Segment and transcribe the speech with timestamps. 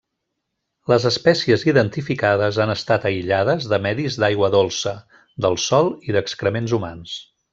[0.91, 4.95] Les espècies identificades han estat aïllades de medis d'aigua dolça,
[5.47, 7.17] del sòl i d'excrements humans.